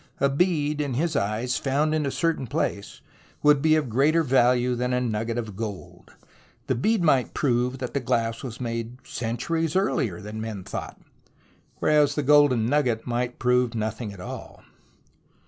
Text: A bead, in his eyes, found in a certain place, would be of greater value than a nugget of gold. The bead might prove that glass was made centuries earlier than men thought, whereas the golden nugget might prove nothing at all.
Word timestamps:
A 0.19 0.29
bead, 0.29 0.81
in 0.81 0.95
his 0.95 1.15
eyes, 1.15 1.57
found 1.57 1.93
in 1.93 2.07
a 2.07 2.09
certain 2.09 2.47
place, 2.47 3.01
would 3.43 3.61
be 3.61 3.75
of 3.75 3.87
greater 3.87 4.23
value 4.23 4.73
than 4.73 4.93
a 4.93 4.99
nugget 4.99 5.37
of 5.37 5.55
gold. 5.55 6.15
The 6.65 6.73
bead 6.73 7.03
might 7.03 7.35
prove 7.35 7.77
that 7.77 7.93
glass 8.03 8.41
was 8.41 8.59
made 8.59 8.97
centuries 9.05 9.75
earlier 9.75 10.19
than 10.19 10.41
men 10.41 10.63
thought, 10.63 10.99
whereas 11.77 12.15
the 12.15 12.23
golden 12.23 12.65
nugget 12.65 13.05
might 13.05 13.37
prove 13.37 13.75
nothing 13.75 14.11
at 14.11 14.19
all. 14.19 14.63